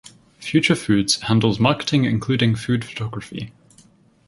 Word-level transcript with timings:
Future 0.39 0.73
Foods 0.75 1.21
handles 1.21 1.59
marketing 1.59 2.05
including 2.05 2.55
food 2.55 2.83
photography. 2.83 3.53